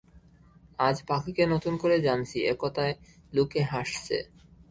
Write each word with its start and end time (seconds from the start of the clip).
আজ 0.79 0.97
পাখিকে 1.07 1.43
নতুন 1.53 1.73
করে 1.77 1.97
জানছি 1.99 2.37
এ 2.43 2.53
কথায় 2.59 2.93
লোকে 3.33 3.61
হাসছে। 3.71 4.17